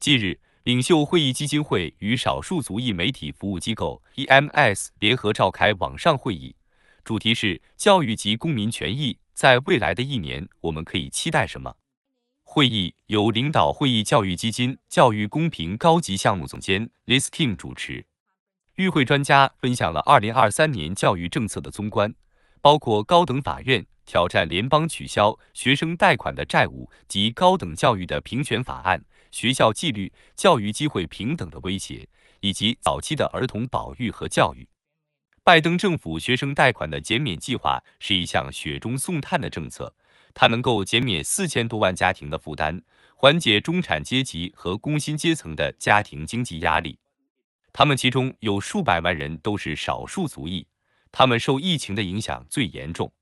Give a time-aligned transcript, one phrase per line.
[0.00, 6.54] 近日，领袖会议基金会与少数族裔媒体服务机构 EMS 联合召开网上会议，
[7.02, 9.18] 主题是教育及公民权益。
[9.34, 11.74] 在未来的一年，我们可以期待什么？
[12.44, 18.06] 会议由领导会议教育基金教育公平高级项目总监 Liz Kim 主持。
[18.76, 22.14] 与会专家分享了2023年教育政策的综观，
[22.60, 32.08] 包括高等法院挑战联邦取消学生贷款的债务及高等教育的平权法案、学校纪律、教育机会平等的威胁，
[32.40, 34.66] 以及早期的儿童保育和教育。
[35.44, 39.94] 拜登政府学生贷款的减免计划是一项雪中送炭的政策，
[40.32, 42.80] 它能够减免四千多万家庭的负担，
[43.14, 46.98] 缓解中产阶级和工薪阶层的家庭经济压力。
[47.74, 50.66] 他们其中有数百万人都是少数族裔，
[51.12, 53.12] 他们受疫情的影响最严重。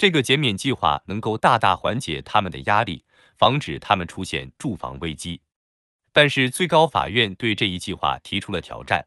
[0.00, 3.04] 这个减免计划能够大大缓解他们的压力，
[3.38, 5.40] 防止他们出现住房危机。
[6.12, 9.06] 但是最高法院对这一计划提出了挑战。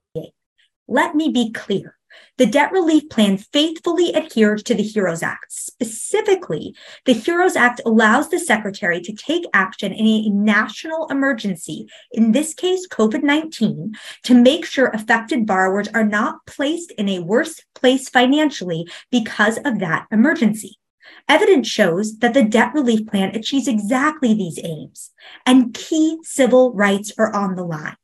[0.85, 1.93] Let me be clear.
[2.37, 5.51] The debt relief plan faithfully adheres to the HEROES Act.
[5.51, 6.73] Specifically,
[7.05, 12.55] the HEROES Act allows the Secretary to take action in a national emergency, in this
[12.55, 18.09] case, COVID 19, to make sure affected borrowers are not placed in a worse place
[18.09, 20.79] financially because of that emergency.
[21.28, 25.10] Evidence shows that the debt relief plan achieves exactly these aims,
[25.46, 27.96] and key civil rights are on the line.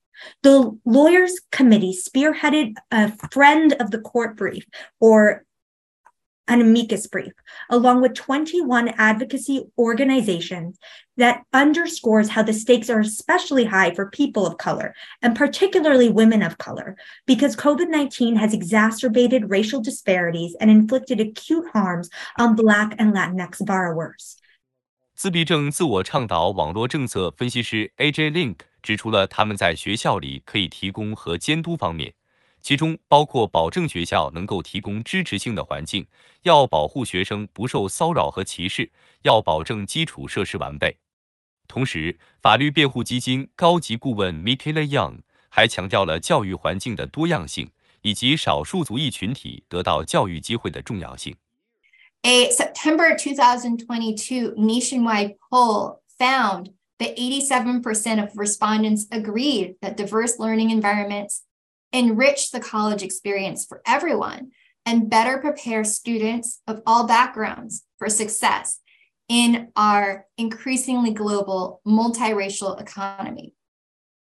[0.42, 4.66] The lawyers committee spearheaded a friend of the court brief
[5.00, 5.44] or
[6.49, 7.33] an amicus brief,
[7.69, 10.77] along with 21 advocacy organizations
[11.17, 16.43] that underscores how the stakes are especially high for people of color and particularly women
[16.43, 16.95] of color,
[17.25, 23.65] because COVID 19 has exacerbated racial disparities and inflicted acute harms on Black and Latinx
[23.65, 24.37] borrowers.
[25.15, 32.13] 自闭症自我倡导网络政策分析师 AJ Link 指出了他们在学校里可以提供和监督方面，
[32.62, 36.06] 其中包括保证学校能够提供支持性的环境，
[36.42, 38.90] 要保护学生不受骚扰和歧视，
[39.22, 40.96] 要保证基础设施完备。
[41.66, 47.70] 同时，法律辩护基金高级顾问 Michaele Young 还强调了教育环境的多样性
[48.02, 51.36] 以及少数族裔群体得到教育机会的重要性。
[52.22, 61.38] A September 2022 nationwide poll found that 87% of respondents agreed that diverse learning environments
[61.92, 64.50] enrich the college experience for everyone
[64.86, 68.80] and better prepare students of all backgrounds for success
[69.28, 73.54] in our increasingly global multiracial economy.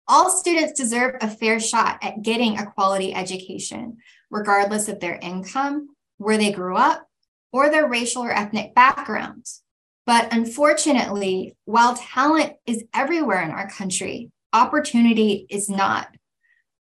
[0.07, 3.97] All students deserve a fair shot at getting a quality education,
[4.29, 7.07] regardless of their income, where they grew up,
[7.51, 9.63] or their racial or ethnic backgrounds.
[10.05, 16.07] But unfortunately, while talent is everywhere in our country, opportunity is not.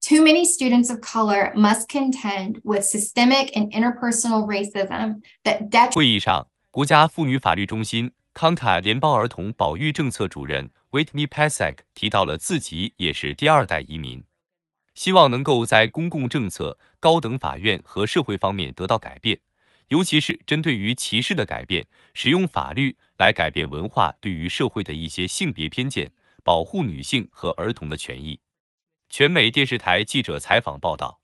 [0.02, 11.28] Too many students of color must contend with systemic and interpersonal racism that 会议上，国家妇女法律中心康塔联邦儿童保育政策主任 Whitney
[11.28, 14.24] Pasek 提到了自己也是第二代移民，
[14.96, 19.40] 希望能够在公共政策、高等法院和社会方面得到改变。
[19.90, 21.86] 尤其是针对于歧视的改变，
[22.16, 26.12] 使用法律来改变文化对于社会的一些性别偏见，
[26.44, 28.40] 保护女性和儿童的权益。
[29.12, 31.21] 全美电视台记者采访报道。